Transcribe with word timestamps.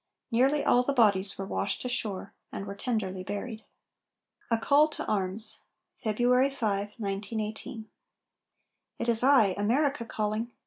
Nearly 0.31 0.63
all 0.65 0.81
the 0.81 0.93
bodies 0.95 1.37
were 1.37 1.45
washed 1.45 1.85
ashore 1.85 2.33
and 2.51 2.65
were 2.65 2.73
tenderly 2.73 3.23
buried. 3.23 3.65
A 4.49 4.57
CALL 4.57 4.87
TO 4.87 5.05
ARMS 5.05 5.61
[February 6.01 6.49
5, 6.49 6.87
1918] 6.97 7.87
It 8.97 9.07
is 9.07 9.21
I, 9.21 9.49
America, 9.59 10.03
calling! 10.05 10.53